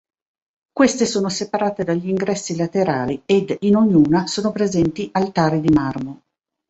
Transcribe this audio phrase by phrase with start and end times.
[0.73, 6.23] Queste sono separate dagli ingressi laterali ed in ognuna sono presenti altari di marmo.